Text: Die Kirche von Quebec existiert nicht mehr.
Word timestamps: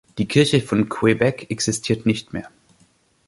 Die 0.17 0.27
Kirche 0.27 0.61
von 0.63 0.89
Quebec 0.89 1.51
existiert 1.51 2.07
nicht 2.07 2.33
mehr. 2.33 2.49